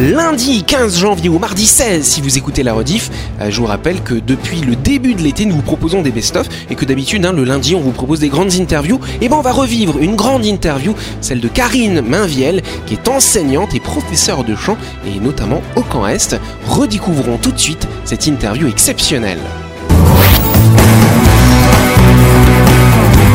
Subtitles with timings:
[0.00, 3.08] Lundi 15 janvier ou mardi 16, si vous écoutez la rediff,
[3.40, 6.48] euh, je vous rappelle que depuis le début de l'été, nous vous proposons des best-of
[6.70, 8.98] et que d'habitude, hein, le lundi, on vous propose des grandes interviews.
[9.20, 13.74] Et ben, on va revivre une grande interview, celle de Karine Mainviel, qui est enseignante
[13.74, 14.76] et professeure de chant,
[15.06, 16.36] et notamment au Camp Est.
[16.66, 19.40] Redécouvrons tout de suite cette interview exceptionnelle.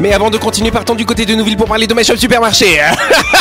[0.00, 2.80] Mais avant de continuer, partons du côté de Nouville pour parler de My Shop Supermarché.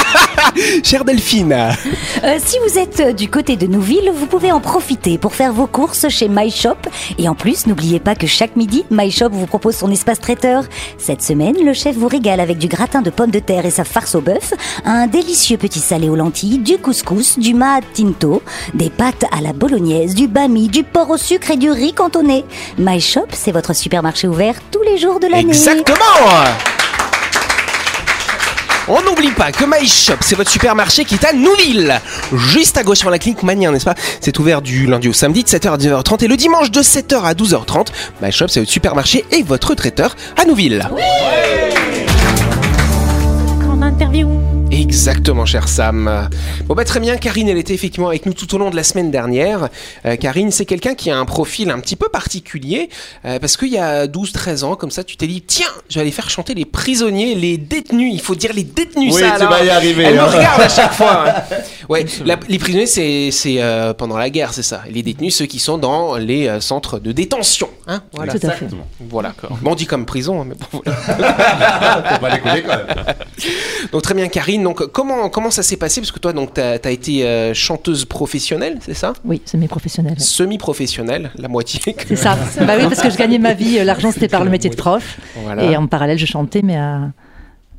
[0.83, 1.53] Chère Delphine.
[1.53, 5.67] Euh, si vous êtes du côté de Nouville, vous pouvez en profiter pour faire vos
[5.67, 6.75] courses chez MyShop.
[7.17, 10.65] Et en plus, n'oubliez pas que chaque midi, MyShop vous propose son espace traiteur.
[10.97, 13.85] Cette semaine, le chef vous régale avec du gratin de pommes de terre et sa
[13.85, 18.89] farce au bœuf, un délicieux petit salé aux lentilles, du couscous, du maat tinto, des
[18.89, 22.43] pâtes à la bolognaise, du bami, du porc au sucre et du riz cantonné.
[22.77, 25.47] MyShop, c'est votre supermarché ouvert tous les jours de l'année.
[25.47, 26.48] Exactement
[28.89, 31.99] on n'oublie pas que My Shop, c'est votre supermarché qui est à Nouville,
[32.33, 33.95] juste à gauche sur la clinique Mania, n'est-ce pas?
[34.19, 37.21] C'est ouvert du lundi au samedi de 7h à 10h30 et le dimanche de 7h
[37.23, 37.87] à 12h30.
[38.21, 40.89] My Shop, c'est votre supermarché et votre traiteur à Nouville.
[43.59, 44.58] Grande interview.
[44.71, 46.29] Exactement, cher Sam.
[46.65, 47.17] Bon, bah, très bien.
[47.17, 49.69] Karine, elle était effectivement avec nous tout au long de la semaine dernière.
[50.05, 52.89] Euh, Karine, c'est quelqu'un qui a un profil un petit peu particulier
[53.25, 56.01] euh, parce qu'il y a 12-13 ans, comme ça, tu t'es dit tiens, je vais
[56.01, 58.11] aller faire chanter les prisonniers, les détenus.
[58.13, 59.31] Il faut dire les détenus, Oui, ça.
[59.31, 59.49] tu alors.
[59.53, 60.25] vas y arriver, Elle me hein.
[60.27, 61.23] regarde à chaque fois.
[61.27, 61.43] hein.
[61.89, 64.83] Ouais, la- les prisonniers, c'est c'est, euh, pendant la guerre, c'est ça.
[64.91, 67.67] Les détenus, ceux qui sont dans les euh, centres de détention.
[67.87, 68.33] Hein voilà.
[68.33, 68.67] Tout à fait.
[69.09, 69.33] Voilà.
[69.63, 72.03] Bon, on dit comme prison, hein, mais bon, voilà.
[72.13, 73.15] Faut pas déconner quand même.
[73.91, 76.01] Donc très bien Karine, donc comment, comment ça s'est passé?
[76.01, 79.13] Parce que toi donc t'as as été euh, chanteuse professionnelle, c'est ça?
[79.25, 79.41] Oui, ouais.
[80.19, 81.79] Semi-professionnelle, la moitié.
[82.07, 82.37] C'est ça.
[82.65, 84.75] bah oui, parce que je gagnais ma vie, euh, l'argent c'était par le métier de
[84.75, 85.19] prof.
[85.43, 85.63] Voilà.
[85.63, 87.11] Et en parallèle, je chantais, mais à-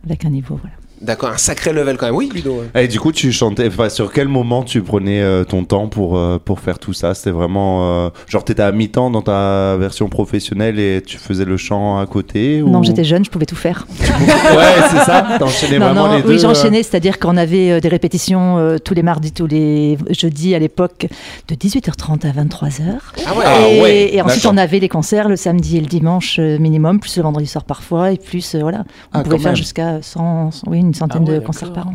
[0.04, 0.58] avec un niveau.
[0.60, 0.76] Voilà.
[1.00, 2.15] D'accord, un sacré level quand même.
[2.15, 2.62] Oui Ludo.
[2.75, 3.69] Et du coup, tu chantais.
[3.69, 7.15] Enfin, sur quel moment tu prenais euh, ton temps pour euh, pour faire tout ça?
[7.15, 11.56] C'était vraiment euh, genre t'étais à mi-temps dans ta version professionnelle et tu faisais le
[11.56, 12.69] chant à côté ou...
[12.69, 13.87] Non, j'étais jeune, je pouvais tout faire.
[14.21, 15.27] Ouais, c'est ça.
[15.39, 16.28] T'enchaînais vraiment non, les deux.
[16.31, 19.97] oui, euh, j'enchaînais, c'est-à-dire qu'on avait euh, des répétitions euh, tous les mardis, tous les
[20.10, 21.06] jeudis à l'époque,
[21.49, 22.83] de 18h30 à 23h.
[23.27, 23.44] Ah ouais.
[23.47, 26.59] Ah et, ouais, et ensuite, on avait les concerts le samedi et le dimanche euh,
[26.59, 28.84] minimum, plus le vendredi soir parfois, et plus, euh, voilà.
[29.15, 31.95] On Ah, pouvait faire jusqu'à 100, oui, une centaine Ah ouais, de concerts par an.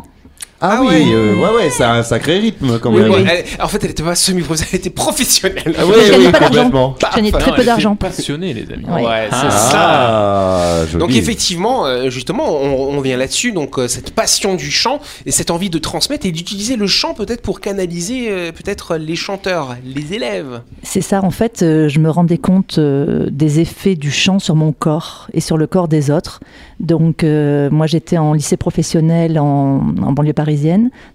[0.60, 1.04] Ah, Ah oui, ouais.
[1.12, 3.10] euh, ouais, ouais, c'est un sacré rythme quand Oui, même.
[3.12, 5.74] oui, elle- en fait, elle était pas semi-professionnelle, elle était professionnelle.
[5.78, 6.48] Ah oui, Je gagnais oui, pas d'argent.
[6.64, 6.94] complètement.
[7.10, 7.96] Je gagnais très Non, peu elle était d'argent.
[7.96, 8.84] passionnée, les amis.
[8.86, 9.04] Ouais.
[9.04, 9.50] Ouais, c'est Ah.
[9.50, 9.78] ça.
[9.80, 10.98] Ah, joli.
[10.98, 15.30] Donc effectivement, euh, justement, on, on vient là-dessus, donc euh, cette passion du chant et
[15.30, 20.14] cette envie de transmettre et d'utiliser le chant peut-être pour canaliser peut-être les chanteurs, les
[20.14, 20.62] élèves.
[20.82, 25.28] C'est ça, en fait, je me rendais compte des effets du chant sur mon corps
[25.34, 26.40] et sur le corps des autres.
[26.80, 30.46] Donc, euh, moi, j'étais en lycée professionnel en, en banlieue parisienne,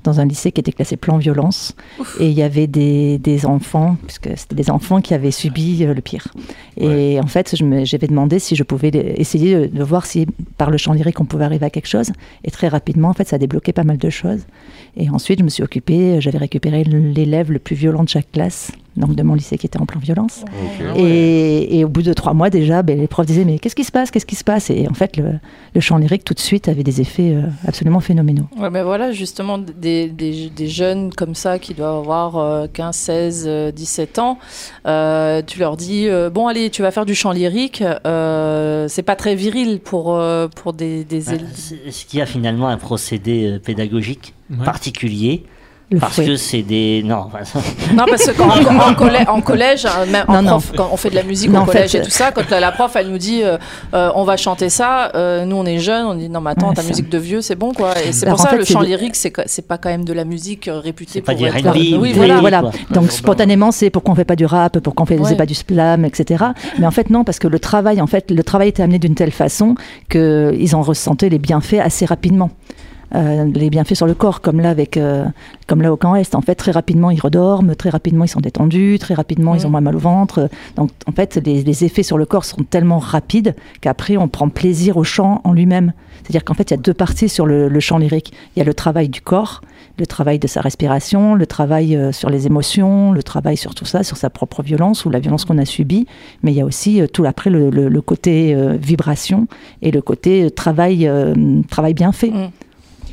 [0.04, 1.76] dans un lycée qui était classé plan violence.
[2.20, 5.94] Et il y avait des, des enfants, puisque c'était des enfants qui avaient subi euh,
[5.94, 6.28] le pire.
[6.78, 10.78] Et en fait, j'avais demandé si je pouvais essayer de, de voir si, par le
[10.78, 12.12] chant lyrique, on pouvait arriver à quelque chose.
[12.44, 14.42] Et très rapidement, en fait, ça a débloqué pas mal de choses.
[14.98, 18.72] Et ensuite, je me suis occupée, j'avais récupéré l'élève le plus violent de chaque classe,
[18.98, 20.44] donc de mon lycée qui était en plan violence.
[20.44, 20.98] Ok.
[20.98, 23.84] Et, et au bout de trois mois déjà, ben, les profs disaient mais qu'est-ce qui
[23.86, 24.70] se passe, qu'est-ce qui se passe?
[24.70, 25.34] Et en fait, le,
[25.74, 28.48] le chant lyrique tout de suite avait des effets euh, absolument phénoménaux.
[28.58, 32.96] Ouais, mais voilà, justement, des, des, des jeunes comme ça qui doivent avoir euh, 15,
[32.96, 34.38] 16, euh, 17 ans,
[34.86, 37.84] euh, tu leur dis euh, Bon, allez, tu vas faire du chant lyrique.
[38.06, 41.94] euh, c'est pas très viril pour, euh, pour des, des Ouais, élèves.
[42.08, 44.66] qu'il y a finalement un procédé pédagogique Ouais.
[44.66, 45.46] particulier
[45.92, 46.26] Le Parce fouet.
[46.26, 47.04] que c'est des.
[47.04, 47.60] Non, enfin, ça-
[47.94, 50.90] Non, parce que quand, en, en collè- en collège, hein, même en Non, prof, quand
[50.94, 52.62] on fait de la musique Non, au en collège fait, et tout ça, quand la,
[52.62, 53.58] la prof elle nous dit euh,
[53.94, 56.70] euh, on va chanter ça, euh, nous on est jeunes, on dit non mais attends
[56.70, 56.88] Ouais, ta ça.
[56.88, 57.92] musique de vieux c'est bon quoi.
[58.06, 60.06] Et c'est Alors, pour ça fait, le c'est chant lyrique c'est c'est pas quand même
[60.06, 62.40] de la musique euh, réputée C'est pas pour du être- Oui ou Oui, voilà.
[62.40, 62.64] voilà.
[62.92, 65.26] Donc spontanément, c'est pourquoi on fait pas du rap, pourquoi on fait, Ouais.
[65.26, 66.46] faisait pas du slam, etc.
[66.80, 69.16] Mais en fait non, parce que le travail, en fait, le travail était amené d'une
[69.16, 69.76] telle façon
[70.08, 72.50] que ils en ressentaient les bienfaits assez rapidement.
[73.16, 75.26] Euh, les bienfaits sur le corps, comme là avec, euh,
[75.68, 76.36] comme là au camp Est.
[76.36, 79.70] En fait, très rapidement, ils redorment, très rapidement, ils sont détendus, très rapidement, ils ont
[79.70, 80.50] moins mal au ventre.
[80.76, 84.50] Donc, en fait, les, les effets sur le corps sont tellement rapides qu'après, on prend
[84.50, 85.94] plaisir au chant en lui-même.
[86.24, 88.32] C'est-à-dire qu'en fait, il y a deux parties sur le, le chant lyrique.
[88.56, 89.62] Il y a le travail du corps,
[89.98, 93.86] le travail de sa respiration, le travail euh, sur les émotions, le travail sur tout
[93.86, 96.06] ça, sur sa propre violence ou la violence qu'on a subie.
[96.44, 99.48] Mais il y a aussi euh, tout après le, le- le côté euh, vibration
[99.82, 101.10] et le côté travail,
[101.70, 102.30] travail bien fait.
[102.30, 102.50] Mm.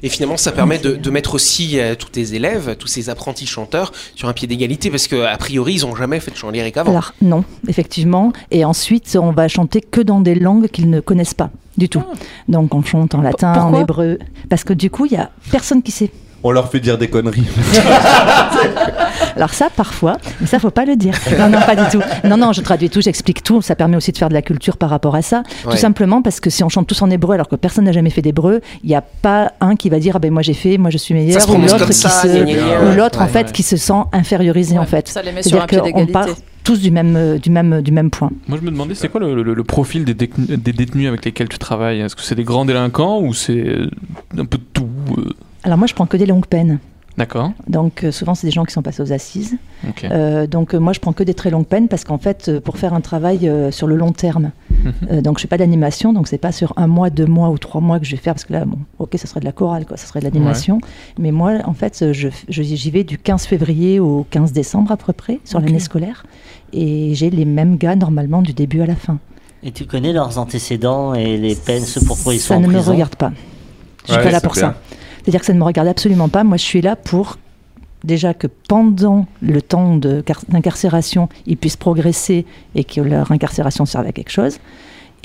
[0.03, 3.47] Et finalement, ça permet de, de mettre aussi euh, tous tes élèves, tous ces apprentis
[3.47, 6.51] chanteurs sur un pied d'égalité parce que a priori, ils ont jamais fait de chant
[6.51, 6.93] lyrique avant.
[6.93, 8.33] Alors non, effectivement.
[8.51, 12.03] Et ensuite, on va chanter que dans des langues qu'ils ne connaissent pas du tout.
[12.49, 13.81] Donc on chante en latin, en pourquoi?
[13.81, 14.19] hébreu,
[14.49, 16.11] parce que du coup, il y a personne qui sait.
[16.45, 17.43] On leur fait dire des conneries.
[19.37, 21.15] Alors ça, parfois, mais ça, faut pas le dire.
[21.39, 22.01] Non, non, pas du tout.
[22.25, 23.63] Non, non, je traduis tout, j'explique tout.
[23.63, 25.43] Ça permet aussi de faire de la culture par rapport à ça.
[25.65, 25.73] Ouais.
[25.73, 28.11] Tout simplement parce que si on chante tous en hébreu alors que personne n'a jamais
[28.11, 30.77] fait d'hébreu, il n'y a pas un qui va dire ah ben moi j'ai fait,
[30.79, 33.53] moi je suis meilleur, ou l'autre qui ça, se, ou l'autre en fait ouais.
[33.53, 35.09] qui se sent infériorisé en fait.
[35.09, 35.81] Ça les met sur un pied
[36.13, 36.27] part
[36.65, 38.31] tous du même, euh, du même, du même point.
[38.47, 41.25] Moi, je me demandais, c'est quoi le, le- le profil des, détenus- des détenus avec
[41.25, 42.01] lesquels tu travailles?
[42.03, 43.89] Est-ce que c'est des grands délinquants ou c'est euh,
[44.37, 44.87] un peu de tout
[45.17, 45.31] euh,
[45.65, 46.79] Alors moi, je prends que des longues peines.
[47.17, 47.51] D'accord.
[47.67, 49.57] Donc euh, souvent, c'est des gens qui sont passés aux assises.
[49.89, 50.05] Ok.
[50.05, 52.61] Euh, donc euh, moi, je prends que des très longues peines parce qu'en fait, euh,
[52.61, 54.53] pour faire un travail euh, sur le long terme,
[54.85, 54.93] Mhm.
[55.11, 57.59] euh, donc je fais pas d'animation, donc c'est pas sur un mois, deux mois ou
[57.59, 59.51] trois mois que je vais faire parce que là, bon, ok, ça serait de la
[59.51, 60.81] chorale, quoi, ça serait de l'animation.
[61.19, 64.97] Mais moi, en fait, je, je- j'y vais du 15 février au 15 décembre à
[64.97, 66.25] peu près sur l'année scolaire,
[66.73, 69.19] et j'ai les mêmes gars normalement du début à la fin.
[69.65, 72.69] Et tu connais leurs antécédents et les peines, ce pourquoi ils sont ça en ne
[72.69, 72.93] me prison?
[72.93, 73.33] regarde pas.
[74.07, 74.77] Je suis Ouais, pas là pour ça.
[75.23, 76.45] C'est-à-dire que ça ne me regarde absolument pas.
[76.45, 77.39] Moi, je suis là pour
[78.05, 84.13] déjà que pendant le temps d'incarcération, ils puissent progresser et que leur incarcération serve à
[84.13, 84.59] quelque chose.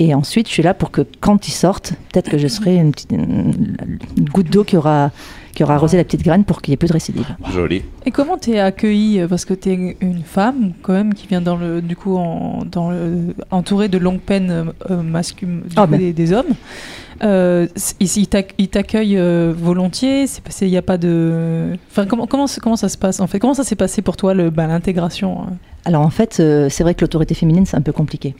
[0.00, 2.92] Et ensuite, je suis là pour que quand ils sortent, peut-être que je serai une-
[3.12, 3.86] une
[4.32, 5.12] goutte d'eau qui aura,
[5.54, 7.26] qui aura arrosé la petite graine pour qu'il n'y ait plus de récidive.
[7.52, 7.82] Joli.
[8.06, 11.56] Et comment t'es accueillie euh, Parce que t'es une femme, quand même, qui vient dans
[11.56, 15.98] le, du coup, en, dans le, entourée de longues peines euh, masculines du Ah ben.
[15.98, 16.46] des, des hommes.
[17.22, 17.68] Euh,
[18.00, 20.26] ils t'ac- ils t'accueillent euh, volontiers.
[20.26, 21.76] C'est passé, il n'y a pas de.
[21.90, 23.38] Enfin, comment, comment, comment ça se passe en fait?
[23.38, 25.54] Comment ça s'est passé pour toi le, bah, l'intégration euh
[25.84, 28.34] Alors en fait, euh, c'est vrai que l'autorité féminine, c'est un peu compliqué.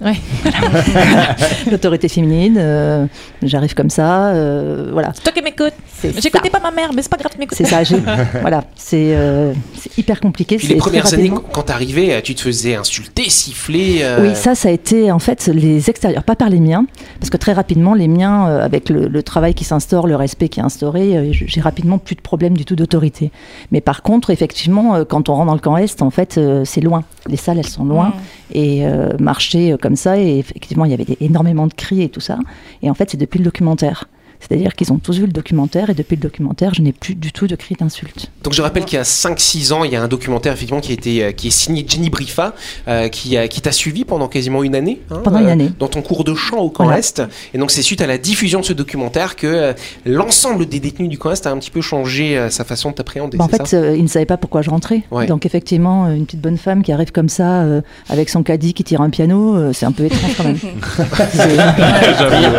[0.00, 0.14] Ouais.
[1.70, 3.06] l'autorité féminine, euh,
[3.42, 5.12] j'arrive comme ça, euh, voilà.
[5.14, 5.72] C'est toi qui m'écoutes.
[6.02, 7.56] J'écoutais pas ma mère, mais c'est pas grave, m'écoutes.
[7.56, 7.96] C'est ça, j'ai-
[8.40, 10.56] voilà, c'est euh, c'est hyper compliqué.
[10.56, 13.98] Puis les premières années, quand t'arrivais, tu te faisais insulter, siffler.
[14.02, 16.86] euh, Oui, ça, ça a été en fait les extérieurs, pas par les miens,
[17.20, 20.48] parce que très rapidement, les miens, euh, avec le, le travail qui s'instaure, le respect
[20.48, 23.30] qui est instauré, euh, j'ai rapidement plus de problème du tout d'autorité.
[23.72, 26.64] Mais par contre, effectivement, euh, quand on rentre dans le camp Est, en fait, euh,
[26.64, 27.04] c'est loin.
[27.28, 28.12] Les salles, elles sont loin.
[28.56, 32.08] Et euh, marcher euh, comme ça, et effectivement, il y avait énormément de cris et
[32.08, 32.38] tout ça.
[32.82, 34.08] Et en fait, c'est depuis le documentaire.
[34.48, 37.32] C'est-à-dire qu'ils ont tous vu le documentaire, et depuis le documentaire, je n'ai plus du
[37.32, 38.30] tout de cris d'insultes.
[38.44, 40.92] Donc je rappelle qu'il y a 5-6 ans, il y a un documentaire effectivement qui
[40.92, 42.54] a été euh, qui est signé Jenny Brifa,
[42.86, 45.00] euh, qui, a- qui t'a suivi pendant quasiment une année.
[45.10, 45.70] hein, Pendant une euh, année.
[45.78, 46.98] Dans ton cours de chant au camp Voilà.
[47.00, 47.22] Est.
[47.54, 49.72] Et donc c'est suite à la diffusion de ce documentaire que euh,
[50.04, 52.94] l'ensemble des détenus du camp Est a un petit peu changé euh, sa façon de
[52.94, 53.38] t'appréhender.
[53.38, 55.02] Bah, en fait, ça euh, ils ne savaient pas pourquoi je rentrais.
[55.10, 55.26] Ouais.
[55.26, 58.84] Donc effectivement, une petite bonne femme qui arrive comme ça, euh, avec son caddie qui
[58.84, 60.56] tire un piano, euh, c'est un peu étrange quand même.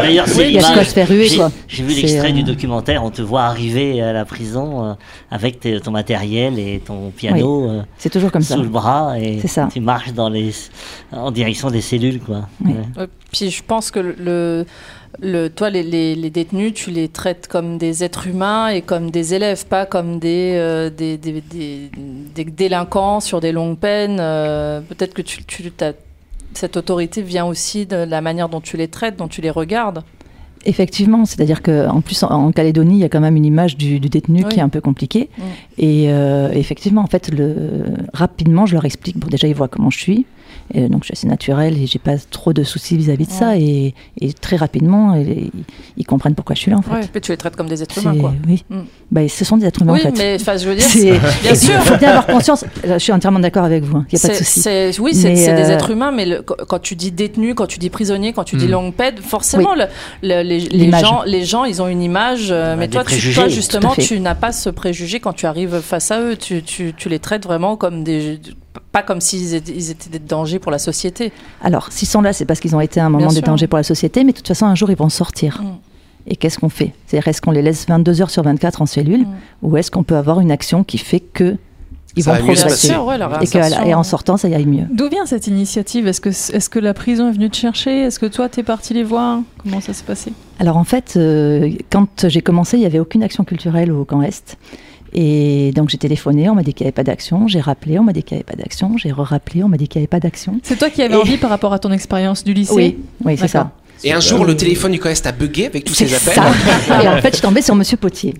[0.08, 0.14] Il
[0.52, 1.52] y a de quoi se faire ruer, quoi.
[1.78, 4.94] J'ai vu l'extrait euh, du documentaire, on te voit arriver à la prison euh,
[5.32, 8.56] avec ton matériel et ton piano euh, C'est toujours comme ça.
[8.56, 9.70] sous le bras et ça.
[9.72, 10.52] tu marches dans les,
[11.12, 12.20] en direction des cellules.
[12.20, 12.48] Quoi.
[12.64, 12.72] Oui.
[12.74, 13.02] Ouais.
[13.04, 14.66] Ouais, Puis je pense que le,
[15.20, 19.10] le, toi, les, les, les détenus, tu les traites comme des êtres humains et comme
[19.12, 21.92] des élèves, pas comme des, euh, des, des, des-
[22.36, 24.18] des délinquants sur des longues peines.
[24.20, 25.72] Euh, Peut-être que tu, tu
[26.54, 30.04] cette autorité vient aussi de la manière dont tu les traites, dont tu les regardes.
[30.70, 34.00] Effectivement, c'est-à-dire qu'en plus en, en Calédonie, il y a quand même une image du,
[34.02, 34.50] du détenu Oui.
[34.50, 35.30] qui est un peu compliquée.
[35.78, 37.56] Et euh, effectivement, en fait, le,
[38.14, 39.18] rapidement, je leur explique.
[39.18, 40.26] Bon, déjà, ils voient comment je suis.
[40.74, 43.58] Et donc, je suis assez naturelle et j'ai pas trop de soucis vis-à-vis de ça.
[43.58, 45.50] Et, et très rapidement, ils,
[45.96, 47.08] ils comprennent pourquoi je suis là, en fait.
[47.10, 48.34] Puis tu les traites comme des êtres humains, quoi.
[48.46, 48.66] Oui.
[48.70, 48.80] Mm.
[49.10, 50.18] Bah, ce sont des êtres humains, Oui, en fait.
[50.18, 50.86] mais enfin, je veux dire,
[51.42, 51.74] bien et sûr.
[51.76, 52.66] Il faut bien avoir conscience.
[52.86, 53.98] euh, Je suis entièrement d'accord avec vous.
[53.98, 55.00] hein, Il n'y a pas de souci.
[55.00, 57.90] Oui, c'est des euh, êtres humains, mais le- quand tu dis détenu, quand tu dis
[57.90, 58.72] prisonnier, quand tu dis Mm.
[58.72, 59.86] longue peine, forcément, le-
[60.24, 62.48] le- les, les gens, les gens, ils ont une image.
[62.52, 66.12] euh, mais toi, tu, toi, justement, tu n'as pas ce préjugé quand tu arrives face
[66.12, 66.36] à eux.
[66.36, 68.40] Tu, tu- tu les traites vraiment comme des.
[68.92, 71.32] Pas comme s'ils étaient, ils étaient des dangers pour la société.
[71.64, 73.44] Alors, s'ils sont là, c'est parce qu'ils ont été à un moment Bien des sûr.
[73.44, 75.62] dangers pour la société, mais de toute façon, un jour, ils vont sortir.
[75.64, 75.78] Mm.
[76.30, 76.94] Et qu'est-ce qu'on fait?
[77.06, 79.28] C'est-à-dire, est-ce qu'on les laisse 22 heures sur 24 en cellule, Mm.
[79.64, 81.58] ou est-ce qu'on peut avoir une action qui fait que
[82.18, 82.96] ils Ça vont progresser.
[82.98, 83.86] ouais, et, que, réinsertion.
[83.86, 84.84] et en sortant, ça y aille mieux.
[84.92, 86.08] D'où vient cette initiative?
[86.08, 88.02] Est-ce que, est que la prison est venue te chercher?
[88.02, 89.40] Est-ce que toi, t'es parti les voir?
[89.64, 90.34] Comment ça s'est passé?
[90.60, 94.22] Alors en fait, euh, quand j'ai commencé, il n'y avait aucune action culturelle au camp
[94.22, 94.58] Est.
[95.14, 98.04] Et donc j'ai téléphoné, on m'a dit qu'il n'y avait pas d'action, j'ai rappelé, on
[98.04, 100.08] m'a dit qu'il n'y avait pas d'action, j'ai re-rappelé, on m'a dit qu'il n'y avait
[100.10, 100.60] pas d'action.
[100.64, 102.74] C'est toi qui avais Et- envie par rapport à ton expérience du lycée?
[102.76, 103.72] Oui, oui, c'est ça.
[104.04, 106.36] Et un jour, le téléphone du COEST a bugué avec tous ces appels.
[106.36, 107.04] ça.
[107.04, 108.36] Et en fait, je suis tombée sur Monsieur Potier,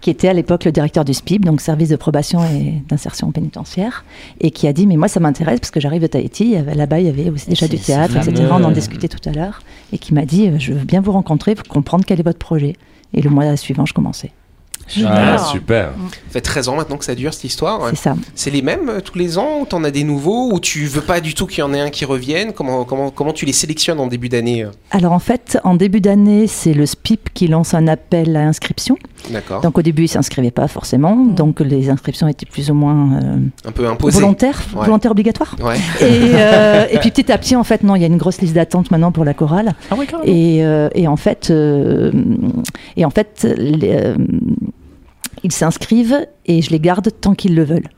[0.00, 4.04] qui était à l'époque le directeur du SPIB, donc service de probation et d'insertion pénitentiaire,
[4.40, 7.06] et qui a dit mais moi ça m'intéresse parce que j'arrive de Tahiti, là-bas il
[7.06, 8.32] y avait aussi déjà du théâtre, etc.
[8.34, 9.62] fameux, On en euh, discutait tout à l'heure,
[9.92, 12.38] et qui m'a dit euh, je veux bien vous rencontrer pour comprendre quel est votre
[12.38, 12.76] projet.
[13.14, 14.32] Et le mois suivant, je commençais.
[15.06, 15.90] Ah, super.
[16.28, 17.80] Ça fait 13 ans maintenant que ça dure cette histoire.
[17.90, 18.16] C'est ça.
[18.34, 21.00] C'est les mêmes euh, tous les ans ou t'en as des nouveaux ou tu veux
[21.00, 22.52] pas du tout qu'il y en ait un qui revienne?
[22.52, 24.70] Comment, comment, comment tu les sélectionnes en début d'année euh?
[24.90, 28.96] Alors en fait, en début d'année, c'est le SPIP qui lance un appel à inscription.
[29.30, 29.60] D'accord.
[29.62, 31.34] Donc au début, ils ne s'inscrivaient pas forcément, Mm.
[31.34, 34.20] donc les inscriptions étaient plus ou moins euh, Un peu imposé.
[34.20, 34.84] volontaires, Ouais.
[34.86, 35.56] volontaires obligatoires.
[35.62, 35.76] Ouais.
[36.00, 36.04] Et,
[36.34, 38.54] euh, et puis petit à petit, en fait, non, il y a une grosse liste
[38.54, 39.74] d'attente maintenant pour la chorale.
[39.90, 40.06] Ah oui.
[40.24, 42.12] Et, euh, et en fait, euh,
[42.96, 44.14] et en fait les, euh,
[45.44, 47.88] ils s'inscrivent et je les garde tant qu'ils le veulent.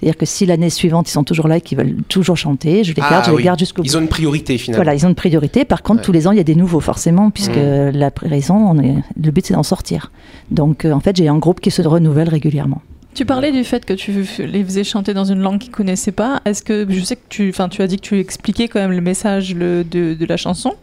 [0.00, 2.94] C'est-à-dire que si l'année suivante, ils sont toujours là et qu'ils veulent toujours chanter, je
[2.94, 3.38] les Ah, garde, je oui.
[3.38, 3.88] les garde jusqu'au bout.
[3.88, 4.84] Ils ont une priorité finalement.
[4.84, 5.64] Voilà, ils ont une priorité.
[5.64, 6.04] Par contre, Ouais.
[6.04, 7.90] tous les ans, il y a des nouveaux, forcément, puisque Mm.
[7.94, 10.12] la raison, on est, le but, c'est d'en sortir.
[10.52, 12.80] Donc, euh, en fait, j'ai un groupe qui se renouvelle régulièrement.
[13.14, 16.40] Tu parlais du fait que tu les faisais chanter dans une langue qu'ils connaissaient pas.
[16.44, 18.92] Est-ce que je sais que tu, enfin, tu as dit que tu expliquais quand même
[18.92, 20.74] le message le- de, de la chanson.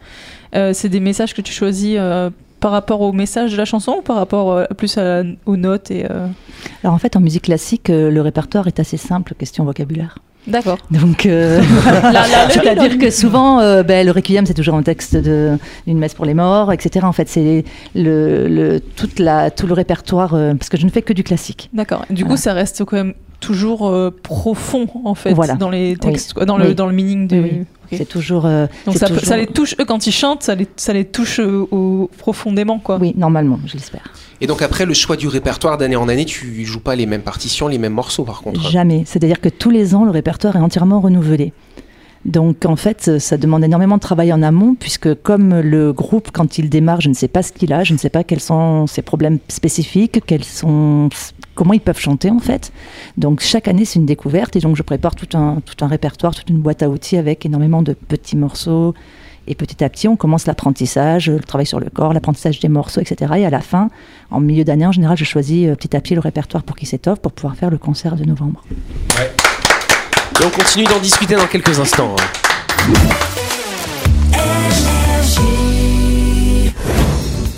[0.54, 2.28] Euh, c'est des messages que tu choisis euh,
[2.60, 5.90] par rapport au message de la chanson ou par rapport euh, plus à- aux notes
[5.90, 6.04] et.
[6.10, 6.26] euh,
[6.82, 10.18] Alors, en fait, en musique classique, euh, le répertoire est assez simple, question vocabulaire.
[10.46, 10.78] D'accord.
[10.92, 11.26] Donc,
[12.50, 16.72] c'est-à-dire que souvent, ben, le requiem, c'est toujours un texte d'une messe pour les morts,
[16.72, 17.04] etc.
[17.04, 17.64] En fait, c'est
[17.96, 21.68] le, le- toute la, tout le répertoire, parce que je ne fais que du classique.
[21.72, 22.04] D'accord.
[22.10, 25.54] Du coup, ça reste quand même toujours euh, profond en fait Voilà.
[25.54, 26.74] dans les textes, quoi, dans le Oui.
[26.74, 27.28] dans le meaning.
[27.32, 27.52] Oui.
[27.92, 27.98] Ok.
[27.98, 28.46] C'est toujours.
[28.46, 30.92] euh, Donc ça, peut- toujours- ça les touche eux quand ils chantent, ça les ça
[30.92, 32.98] les touche euh, au- profondément quoi.
[33.00, 34.12] Oui, normalement, je l'espère.
[34.40, 37.22] Et donc après le choix du répertoire d'année en année, tu joues pas les mêmes
[37.22, 38.60] partitions, les mêmes morceaux par contre.
[38.70, 39.04] Jamais.
[39.06, 41.52] C'est-à-dire que tous les ans, le répertoire est entièrement renouvelé.
[42.24, 46.58] Donc en fait, ça demande énormément de travail en amont, puisque comme le groupe, quand
[46.58, 48.88] il démarre, je ne sais pas ce qu'il a, je ne sais pas quels sont
[48.88, 51.08] ses problèmes spécifiques, quels sont,
[51.56, 52.72] comment ils peuvent chanter en fait.
[53.16, 56.36] Donc chaque année, c'est une découverte, et donc je prépare tout un, tout un répertoire,
[56.36, 58.94] toute une boîte à outils avec énormément de petits morceaux.
[59.48, 63.00] Et petit à petit, on commence l'apprentissage, le travail sur le corps, l'apprentissage des morceaux,
[63.00, 63.32] etc.
[63.36, 63.90] Et à la fin,
[64.32, 66.88] en milieu d'année, en général, je choisis euh, petit à petit le répertoire pour qu'il
[66.88, 68.64] s'étoffe, pour pouvoir faire le concert de novembre.
[70.40, 72.16] Et on continue d'en discuter dans quelques instants.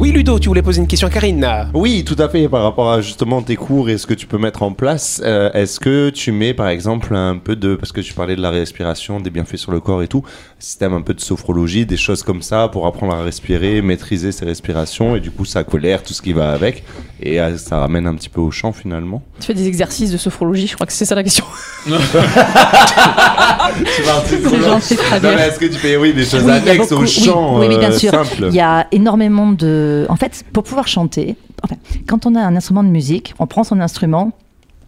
[0.00, 1.46] Oui Ludo, tu voulais poser une question à Karine.
[1.74, 2.48] Oui, tout à fait.
[2.48, 5.52] Par rapport à justement tes cours et ce que tu peux mettre en place, euh,
[5.52, 8.48] est-ce que tu mets par exemple un peu de, parce que tu parlais de la
[8.48, 10.22] respiration, des bienfaits sur le corps et tout,
[10.58, 14.46] système un peu de sophrologie, des choses comme ça pour apprendre à respirer, maîtriser ses
[14.46, 16.82] respirations et du coup ça colère tout ce qui va avec
[17.20, 19.22] et euh, ça ramène un petit peu au chant finalement.
[19.38, 21.44] Tu fais des exercices de sophrologie, je crois que c'est ça la question.
[23.86, 27.66] C'est parti est-ce que tu fais oui des choses Oui, annexes beaucoup- au chant oui,
[27.68, 28.10] oui, bien euh, sûr.
[28.10, 29.89] simple Il y a énormément de.
[30.08, 33.64] En fait, pour pouvoir chanter, enfin, quand on a un instrument de musique, on prend
[33.64, 34.32] son instrument,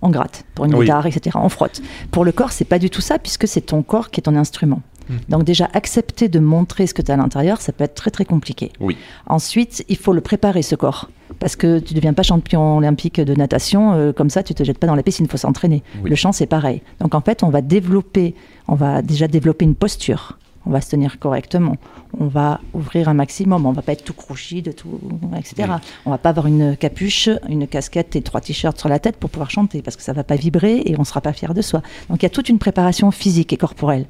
[0.02, 0.80] on gratte pour une Oui.
[0.86, 1.36] guitare, etc.
[1.40, 1.80] On frotte.
[2.10, 4.36] Pour le corps, c'est pas du tout ça, puisque c'est ton corps qui est ton
[4.36, 4.82] instrument.
[5.08, 5.16] Hmm.
[5.28, 8.10] Donc déjà, accepter de montrer ce que tu as à l'intérieur, ça peut être très
[8.10, 8.70] très compliqué.
[8.80, 8.96] Oui.
[9.26, 11.08] Ensuite, il faut le préparer ce corps.
[11.40, 14.62] Parce que tu ne deviens pas champion olympique de natation, euh, comme ça tu te
[14.64, 15.82] jettes pas dans la piscine, il faut s'entraîner.
[16.02, 16.10] Oui.
[16.10, 16.82] Le chant, c'est pareil.
[17.00, 18.34] Donc en fait, on va développer,
[18.68, 20.38] on va déjà développer une posture.
[20.66, 21.76] On va se tenir correctement.
[22.18, 23.66] On va ouvrir un maximum.
[23.66, 25.00] On va pas être tout crouchi, de tout,
[25.36, 25.72] etc.
[26.06, 29.30] On va pas avoir une capuche, une casquette et trois t-shirts sur la tête pour
[29.30, 31.82] pouvoir chanter parce que ça va pas vibrer et on sera pas fier de soi.
[32.08, 34.06] Donc il y a toute une préparation physique et corporelle.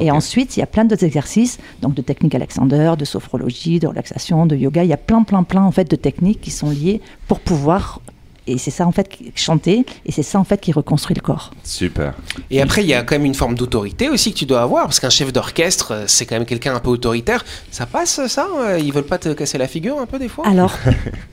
[0.00, 3.86] Et ensuite, il y a plein d'autres exercices, donc de techniques Alexander, de sophrologie, de
[3.86, 4.84] relaxation, de yoga.
[4.84, 8.00] Il y a plein, plein, plein en fait de techniques qui sont liées pour pouvoir
[8.46, 11.22] et c'est ça en fait qui- chanter et c'est ça en fait qui reconstruit le
[11.22, 11.50] corps.
[11.62, 12.14] Super.
[12.50, 14.84] Et après, il y a quand même une forme d'autorité aussi que tu dois avoir,
[14.84, 17.44] parce qu'un chef d'orchestre, euh, c'est quand même quelqu'un un peu autoritaire.
[17.70, 20.46] Ça passe, ça euh, Ils veulent pas te casser la figure un peu des fois?
[20.46, 20.72] Alors,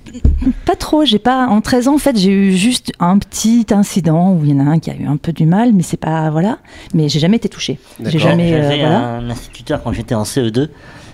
[0.66, 1.06] pas trop.
[1.06, 1.48] J'ai pas.
[1.48, 4.66] En 13 ans, en fait, j'ai eu juste un petit incident où il y en
[4.66, 6.60] a un qui a eu un peu du mal, mais c'est pas voilà.
[6.94, 7.80] Mais j'ai jamais été touchée.
[8.00, 8.20] J'ai D'accord.
[8.22, 8.54] jamais.
[8.54, 9.00] euh, voilà.
[9.18, 10.70] un instituteur quand j'étais en CE2.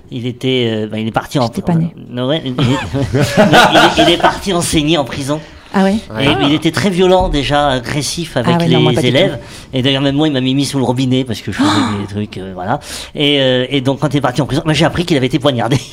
[0.10, 1.50] Il était, euh, bah, il est parti en.
[1.50, 1.94] Pas née.
[2.10, 5.40] Non, ouais, il, il est, il est parti enseigner en prison.
[5.74, 5.96] Ah ouais.
[6.22, 9.40] Et il était très violent déjà, agressif avec Ah ouais, les non, moi, élèves.
[9.74, 11.70] Et d'ailleurs même moi il m'a mis sous le robinet parce que je faisais
[12.02, 12.80] des trucs, euh, voilà.
[13.16, 15.40] Et, euh, et donc quand il est parti en prison, j'ai appris qu'il avait été
[15.40, 15.78] poignardé.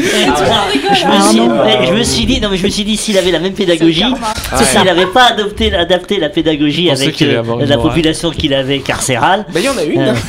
[0.00, 0.62] Voilà,
[0.94, 3.18] je, me suis, mais je me suis dit, non mais je me suis dit s'il
[3.18, 4.04] avait la même pédagogie,
[4.56, 9.44] s'il n'avait pas adopté, adapté la pédagogie avec euh, la population qu'il avait carcérale.
[9.52, 10.14] Bah, il y en a une.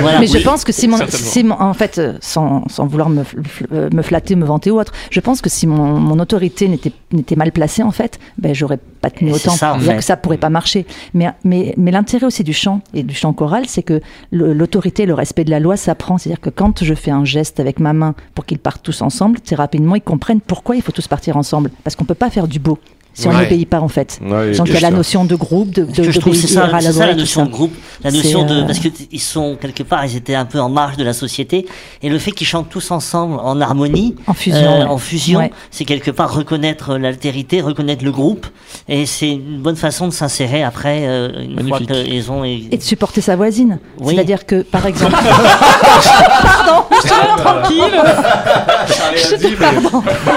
[0.00, 0.20] voilà.
[0.20, 0.98] Mais je pense que si mon,
[1.44, 3.22] mon- en fait, euh, sans, sans vouloir me,
[3.72, 6.92] euh, me flatter, me vanter ou autre, je pense que si mon, mon autorité n'était
[7.12, 9.56] n'était mal placée, en fait, ben, j'aurais pas tenu Et c'est autant.
[9.56, 9.98] ça, en C'est-à-dire fait.
[9.98, 10.86] que ça pourrait pas marcher.
[11.14, 15.14] Mais, mais, mais l'intérêt aussi du chant et du chant choral, c'est que l'autorité, le
[15.14, 16.18] respect de la loi s'apprend.
[16.18, 19.40] C'est-à-dire que quand je fais un geste avec ma main pour qu'ils partent tous ensemble,
[19.40, 21.70] très rapidement, ils comprennent pourquoi il faut tous partir ensemble.
[21.84, 22.78] Parce qu'on peut pas faire du beau
[23.14, 23.42] si on Ouais.
[23.42, 24.18] n'obéit pas, en fait.
[24.24, 26.64] Ouais, Donc il y a la notion de groupe, de, de, je trouve c'est ça,
[26.64, 27.46] à la notion ça.
[27.46, 30.34] de groupe, la C'est, notion de euh, parce que ils sont quelque part, ils étaient
[30.34, 31.66] un peu en marge de la société
[32.02, 34.84] et le fait qu'ils chantent tous ensemble en harmonie, En fusion, euh, ouais.
[34.90, 35.50] en fusion, Ouais.
[35.70, 38.46] c'est quelque part reconnaître l'altérité, reconnaître le groupe
[38.88, 41.88] et c'est une bonne façon de s'insérer après euh, une Magnifique.
[41.88, 43.78] fois qu'ils ont et de supporter sa voisine.
[44.00, 44.14] Oui.
[44.14, 46.84] C'est-à-dire que, par exemple, je te pardon,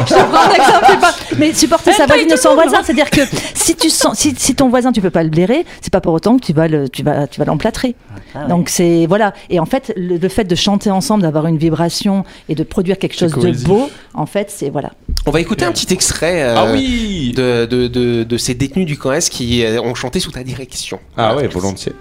[0.05, 2.35] je te prends un exemple, mais supporter sa voisine de
[2.83, 3.21] c'est-à-dire que
[3.53, 6.13] si tu sens, si, si ton voisin tu peux pas le blairer, c'est pas pour
[6.13, 7.95] autant que tu vas le, tu vas, tu vas l'emplâtrer.
[8.33, 8.47] Ah ouais.
[8.49, 12.23] Donc c'est voilà, et en fait le, le fait de chanter ensemble, d'avoir une vibration
[12.49, 14.91] et de produire quelque chose de beau, en fait c'est voilà.
[15.25, 18.85] On va écouter un petit extrait euh, Ah oui de, de, de, de ces détenus
[18.85, 20.99] du camp S qui euh, ont chanté sous ta direction.
[21.17, 21.93] Ah ouais, volontiers.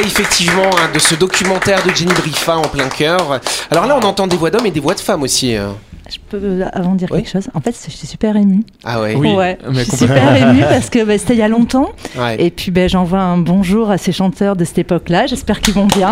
[0.00, 3.40] Extrait effectivement hein, de ce documentaire de Jenny Briffa en plein cœur.
[3.70, 5.54] Alors là, on entend des voix d'hommes et des voix de femmes aussi.
[5.56, 5.76] hein.
[6.10, 7.18] Je peux euh, avant de dire Oui.
[7.22, 7.48] quelque chose.
[7.54, 8.62] En fait, je suis super émue.
[8.84, 9.14] Ah ouais.
[9.14, 10.30] Oui, ouais, mais je suis complètement.
[10.32, 11.90] super émue parce que bah, c'était il y a longtemps.
[12.16, 12.36] Ouais.
[12.42, 15.26] Et puis ben, j'envoie un bonjour à ces chanteurs de cette époque-là.
[15.26, 16.10] J'espère qu'ils vont bien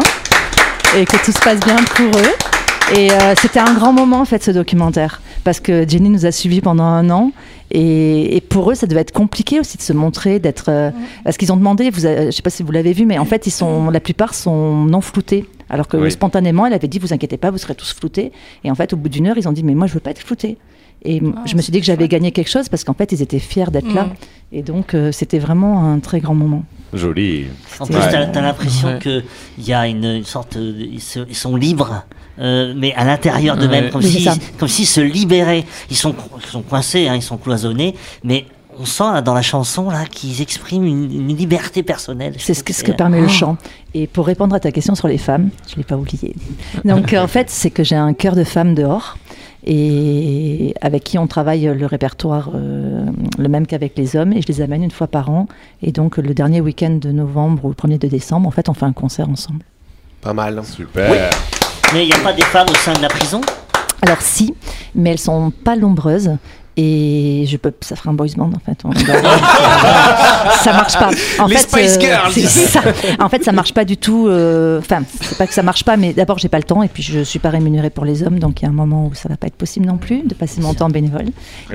[0.96, 2.96] et que tout se passe bien pour eux.
[2.96, 6.33] Et euh, c'était un grand moment en fait ce documentaire parce que Jenny nous a
[6.33, 7.33] suivis pendant un an
[7.70, 10.90] et, et pour eux ça devait être compliqué aussi de se montrer, d'être euh,
[11.24, 13.46] parce qu'ils ont demandé, vous, je sais pas si vous l'avez vu, mais en fait
[13.46, 15.44] ils sont la plupart sont non floutés.
[15.70, 16.11] Alors que Oui.
[16.11, 18.33] spontanément, elle avait dit vous inquiétez pas, vous serez tous floutés.
[18.64, 20.11] Et en fait, au bout d'une heure, ils ont dit mais moi je veux pas
[20.12, 20.57] être flouté.
[21.04, 23.22] Et Ah, je me suis dit que j'avais gagné quelque chose parce qu'en fait, ils
[23.22, 24.04] étaient fiers d'être là.
[24.04, 24.12] Mm.
[24.52, 26.64] Et donc, euh, c'était vraiment un très grand moment.
[26.92, 27.46] Joli.
[27.80, 28.11] En plus, Ouais.
[28.11, 28.98] t'as as, l'impression Ouais.
[28.98, 29.22] qu'il
[29.66, 30.56] y a une, une sorte.
[30.58, 32.04] ils, se- ils sont libres,
[32.40, 33.90] euh, mais à l'intérieur d'eux-mêmes, Ouais.
[33.90, 34.30] comme s'ils
[34.68, 35.64] s'ils se libéraient.
[35.90, 38.46] Ils sont, ils sont coincés, hein, ils sont cloisonnés, mais
[38.80, 42.34] on sent là, dans la chanson là qu'ils expriment une, une liberté personnelle.
[42.38, 43.56] C'est ce que, ce que permet le chant.
[43.92, 46.34] Et pour répondre à ta question sur les femmes, je ne l'ai pas oublié.
[46.84, 49.18] Donc, euh, en fait, c'est que j'ai un cœur de femme dehors.
[49.70, 53.04] Et avec qui on travaille le répertoire euh,
[53.38, 54.33] le même qu'avec les hommes.
[54.33, 55.46] Et je les amène une fois par an.
[55.83, 58.74] Et donc, le dernier week-end de novembre ou le premier de décembre, en fait, on
[58.74, 59.61] fait un concert ensemble.
[60.22, 60.62] Pas mal.
[60.64, 61.31] Super.
[61.92, 63.42] Mais il n'y a pas des femmes au sein de la prison?
[64.02, 64.54] Alors si,
[64.94, 66.31] mais elles sont pas nombreuses.
[66.81, 68.79] Et je peux, ça fera un boys band en fait.
[68.85, 68.93] On-
[70.62, 71.11] ça marche pas.
[71.41, 72.31] En Les fait, Spice Girls.
[72.33, 72.81] c'est ça.
[73.19, 74.29] En fait, ça marche pas du tout.
[74.29, 76.88] euh, Enfin, c'est pas que ça marche pas, mais d'abord, j'ai pas le temps et
[76.88, 79.14] puis je suis pas rémunérée pour les hommes, donc il y a un moment où
[79.14, 81.27] ça va pas être possible non plus de passer mon temps bénévole.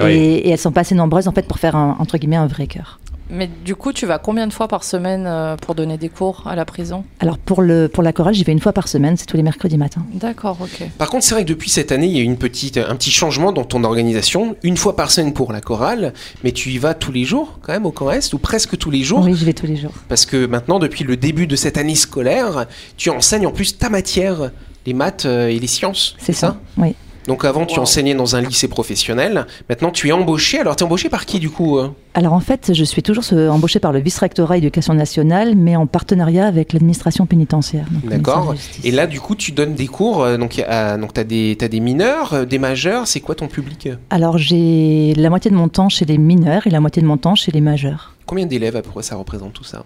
[0.02, 0.12] Oui.
[0.12, 2.48] Et, et elles sont pas assez nombreuses en fait pour faire un, entre guillemets un
[2.48, 3.00] vrai cœur.
[3.30, 6.44] Mais du coup, tu vas combien de fois par semaine euh, pour donner des cours
[6.46, 7.04] à la prison?
[7.20, 9.44] Alors pour le pour la chorale, j'y vais une fois par semaine, c'est tous les
[9.44, 10.06] mercredis matins.
[10.14, 10.90] D'accord, ok.
[10.98, 12.96] Par contre, c'est vrai que depuis cette année, il y a eu une petite, un
[12.96, 14.56] petit changement dans ton organisation.
[14.64, 17.74] Une fois par semaine pour la chorale, mais tu y vas tous les jours quand
[17.74, 19.22] même au camp Est, ou presque tous les jours?
[19.24, 19.94] Oui, je vais tous les jours.
[20.10, 22.66] Parce que maintenant, depuis le début de cette année scolaire,
[22.98, 24.52] tu enseignes en plus ta matière
[24.86, 26.16] les maths euh, et les sciences.
[26.20, 26.96] C'est ça, oui.
[27.28, 29.46] Donc avant, tu enseignais dans un lycée professionnel.
[29.70, 30.60] Maintenant, tu es embauché.
[30.60, 33.24] Alors, tu es embauché par qui du coup euh Alors en fait, je suis toujours
[33.34, 37.86] euh, embauchée par le vice-rectorat éducation nationale, mais en partenariat avec l'administration pénitentiaire.
[38.04, 38.56] D'accord.
[38.84, 40.24] Et là, du coup, tu donnes des cours.
[40.24, 43.08] euh, donc, tu as, des, mineurs, des majeurs.
[43.08, 43.90] C'est quoi ton public?
[44.10, 47.18] Alors j'ai la moitié de mon temps chez les mineurs et la moitié de mon
[47.18, 48.16] temps chez les majeurs.
[48.26, 49.84] Combien d'élèves à peu près ça représente tout ça?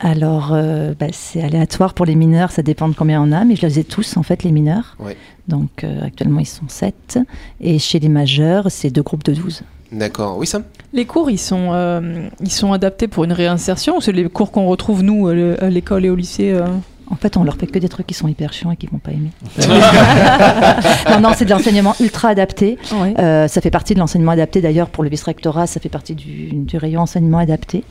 [0.00, 3.54] Alors euh, bah, c'est aléatoire pour les mineurs, ça dépend de combien on a, mais
[3.54, 4.96] je les ai tous en fait les mineurs.
[4.98, 5.16] Ouais.
[5.46, 7.18] Donc euh, actuellement ils sont 7.
[7.60, 9.62] Et chez les majeurs, c'est deux groupes de 12.
[9.92, 10.38] D'accord.
[10.38, 10.62] Oui, Sam?
[10.92, 14.52] Les cours, ils sont, euh, ils sont adaptés pour une réinsertion ou c'est les cours
[14.52, 16.66] qu'on retrouve, nous, à l'école et au lycée euh?
[17.10, 18.98] En fait, on leur fait que des trucs qui sont hyper chiants et qu'ils vont
[18.98, 19.30] pas aimer.
[21.10, 22.78] non, non, c'est de l'enseignement ultra adapté.
[23.18, 26.50] Euh, ça fait partie de l'enseignement adapté d'ailleurs pour le vice-rectorat, ça fait partie du,
[26.52, 27.84] du rayon enseignement adapté.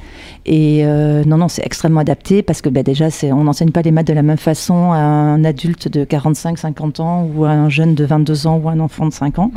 [0.45, 3.81] Et euh, non, non, c'est extrêmement adapté parce que ben, déjà, c'est, on n'enseigne pas
[3.81, 7.69] les maths de la même façon à un adulte de 45-50 ans ou à un
[7.69, 9.51] jeune de 22 ans ou à un enfant de 5 ans.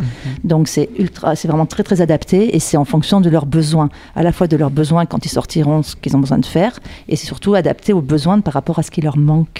[0.44, 3.88] Donc c'est ultra, c'est vraiment très très adapté et c'est en fonction de leurs besoins,
[4.16, 6.78] à la fois de leurs besoins quand ils sortiront, ce qu'ils ont besoin de faire,
[7.08, 9.51] et c'est surtout adapté aux besoins par rapport à ce qui leur manque.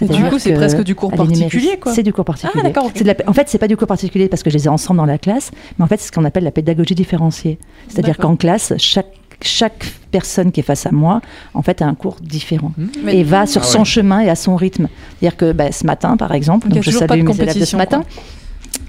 [0.00, 1.92] Du coup, c'est que presque du cours particulier, quoi.
[1.94, 2.62] C'est du cours particulier.
[2.64, 2.90] Ah, d'accord,
[3.26, 5.18] en fait, c'est pas du cours particulier parce que je les ai ensemble dans la
[5.18, 7.58] classe, mais en fait, c'est ce qu'on appelle la pédagogie différenciée.
[7.88, 11.20] C'est-à-dire qu'en classe, chaque chaque personne qui est face à moi,
[11.54, 12.72] en fait, a un cours différent
[13.04, 13.84] Mais- et va sur Ah son ouais.
[13.84, 14.88] chemin et à son rythme.
[15.20, 17.36] C'est-à-dire que bah, ce matin, par exemple, Donc, donc je salue mes élèves de ce
[17.46, 18.04] compétition, matin.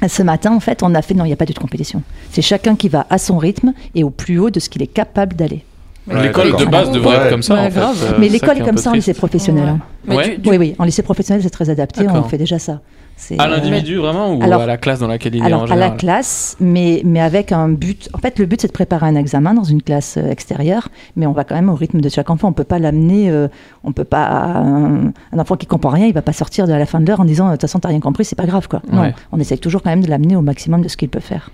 [0.08, 2.04] Ce matin, en fait, on a fait non, il n'y a pas de compétition.
[2.32, 4.88] C'est chacun qui va à son rythme et au plus haut de ce qu'il est
[4.88, 5.66] capable d'aller.
[6.08, 7.24] Ouais, L'école de base devrait Ouais.
[7.24, 7.54] être comme ça.
[7.56, 7.80] Ouais, en fait.
[7.80, 7.98] grave.
[8.14, 9.68] Euh, Mais l'école est un comme ça en lycée professionnel.
[9.68, 9.80] hein.
[10.08, 12.80] Du- du- Oui, oui, en lycée professionnel, c'est très adapté, on fait déjà ça.
[13.18, 15.62] C'est, À euh, l'individu vraiment ou Alors- à la classe dans laquelle il est Alors,
[15.62, 18.10] en à la général classe, mais, mais avec un but.
[18.14, 21.26] En fait, le but, c'est de préparer un examen dans une classe euh, extérieure, mais
[21.26, 22.50] on va quand même au rythme de chaque enfant.
[22.50, 23.30] On peut pas l'amener.
[23.30, 23.48] euh,
[23.86, 24.28] on peut pas.
[24.28, 27.22] Un, un enfant qui comprend rien, il va pas sortir de la fin de l'heure
[27.22, 28.82] en disant De toute façon, t'as rien compris, c'est pas grave, quoi.
[28.92, 29.16] Non, Ouais.
[29.32, 31.50] on essaye toujours quand même de l'amener au maximum de ce qu'il peut faire.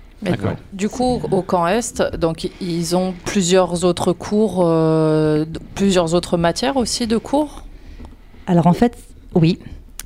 [0.72, 5.44] Du coup, au camp Est, donc ils ont plusieurs autres cours, euh,
[5.74, 7.64] plusieurs autres matières aussi de cours?
[8.46, 8.96] Alors, en fait,
[9.34, 9.58] oui.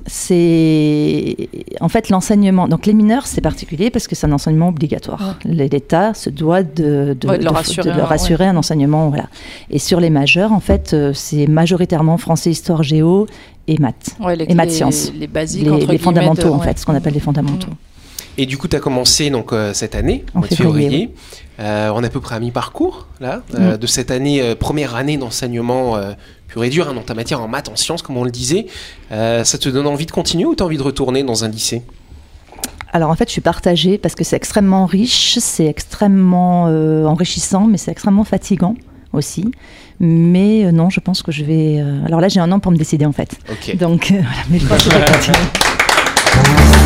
[0.07, 1.35] C'est
[1.81, 2.67] en fait l'enseignement.
[2.67, 5.37] Donc les mineurs, c'est particulier parce que c'est un enseignement obligatoire.
[5.45, 9.09] L'État se doit de, de, Ouais, de leur assurer de leur un- enseignement.
[9.09, 9.27] Voilà.
[9.69, 13.27] Et sur les majeurs, en fait, euh, c'est majoritairement français, histoire, géo
[13.67, 14.15] et maths.
[14.37, 15.11] Les, Et maths sciences.
[15.17, 17.69] les basiques, Les, entre les fondamentaux, de- en fait, ce qu'on appelle les fondamentaux.
[18.39, 21.13] Et du coup, tu as commencé donc, euh, cette année, En mois de février.
[21.59, 23.77] Euh, on est à peu près à mi-parcours, là, euh, Mm.
[23.77, 25.97] de cette année, première année d'enseignement
[26.47, 28.67] pur et dur, hein, dans ta matière en maths, en sciences, comme on le disait.
[29.09, 31.81] Ça te donne envie de continuer ou tu as envie de retourner dans un lycée?
[32.93, 36.63] Alors en fait, je suis partagée parce que c'est extrêmement riche, c'est extrêmement
[37.05, 38.75] enrichissant, mais c'est extrêmement fatigant
[39.13, 39.51] aussi.
[39.99, 41.83] Mais non, je pense que je vais.
[42.05, 43.31] Alors là, j'ai un an pour me décider en fait.
[43.49, 43.75] Ok.
[43.77, 46.76] Donc voilà, mais je pense que je vais continuer.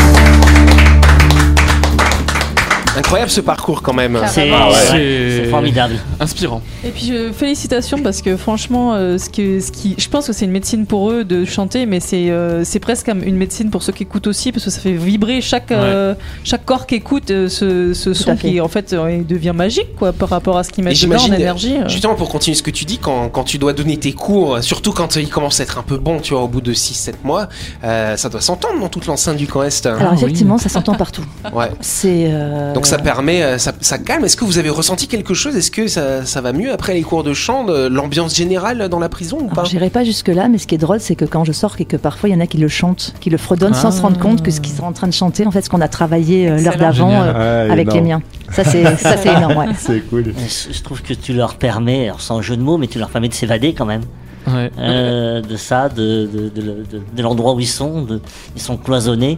[2.97, 4.19] Incroyable ce parcours quand même.
[4.27, 5.47] C'est Ah ouais.
[5.49, 5.95] formidable.
[6.19, 6.61] Inspirant.
[6.83, 10.33] Et puis je, félicitations parce que franchement, euh, ce que, ce qui, je pense que
[10.33, 13.81] c'est une médecine pour eux de chanter, mais c'est euh, c'est presque une médecine pour
[13.83, 17.31] ceux qui écoutent aussi parce que ça fait vibrer chaque euh, chaque corps qui écoute
[17.31, 20.69] euh, ce, ce son qui en fait euh, devient magique quoi par rapport à ce
[20.71, 21.75] qu'ils Et mettent dedans en énergie.
[21.77, 21.87] euh.
[21.89, 24.91] justement pour continuer ce que tu dis, quand, quand tu dois donner tes cours, surtout
[24.91, 27.47] quand ils commencent à être un peu bons, tu vois, au bout de 6-7 mois,
[27.83, 29.85] euh, ça doit s'entendre dans toute l'enceinte du camp Est.
[29.85, 30.17] Alors oui.
[30.23, 31.23] effectivement, ça s'entend partout.
[31.53, 31.71] Ouais.
[31.79, 32.31] C'est.
[32.81, 34.25] Donc ça permet, euh, ça, ça calme.
[34.25, 35.55] Est-ce que vous avez ressenti quelque chose?
[35.55, 39.07] Est-ce que ça, ça va mieux après les cours de chant, l'ambiance générale dans la
[39.07, 39.65] prison ou pas?
[39.65, 41.85] J'irai pas jusque là, mais ce qui est drôle, c'est que quand je sors et
[41.85, 43.91] que parfois il y en a qui le chantent, qui le fredonnent sans Ah.
[43.91, 45.79] se rendre compte que ce qu'ils sont en train de chanter, en fait, ce qu'on
[45.81, 48.23] a travaillé euh, l'heure d'avant euh, Ouais, avec les miens.
[48.51, 48.79] Ça c'est
[49.27, 49.57] énorme.
[49.57, 49.67] Ouais.
[49.77, 50.33] C'est cool.
[50.35, 53.09] Je je trouve que tu leur permets, alors sans jeu de mots, mais tu leur
[53.11, 54.01] permets de s'évader quand même
[54.47, 54.71] Ouais.
[54.79, 58.01] euh, de ça, de, de, de, de- de l'endroit où ils sont.
[58.01, 58.19] de-
[58.55, 59.37] ils sont cloisonnés.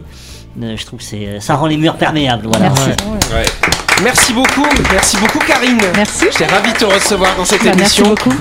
[0.62, 2.46] Euh, je trouve que c'est, ça rend les murs perméables.
[2.46, 2.70] Voilà.
[2.70, 2.90] Merci.
[3.32, 3.44] Ouais.
[4.02, 5.78] Merci beaucoup, merci beaucoup Karine.
[5.96, 6.24] Merci.
[6.32, 8.08] J'étais ravi de te recevoir dans cette Bah, merci émission.
[8.08, 8.32] beaucoup.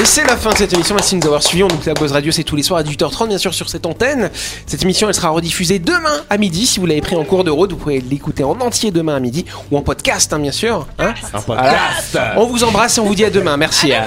[0.00, 0.94] Et c'est la fin de cette émission.
[0.94, 1.64] Merci de nous avoir suivis.
[1.64, 3.86] On nous la Buzz Radio, c'est tous les soirs à 18h30, bien sûr, sur cette
[3.86, 4.30] antenne.
[4.66, 6.64] Cette émission, elle sera rediffusée demain à midi.
[6.66, 9.20] Si vous l'avez pris en cours de route, vous pouvez l'écouter en entier demain à
[9.20, 10.86] midi ou en podcast, hein, bien sûr.
[11.00, 11.12] Hein
[11.46, 11.76] Voilà.
[12.36, 13.56] On vous embrasse et on vous dit à demain.
[13.56, 13.92] Merci.
[13.92, 14.06] à-